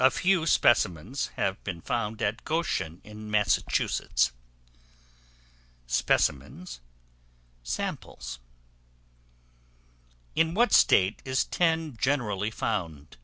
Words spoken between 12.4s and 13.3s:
found?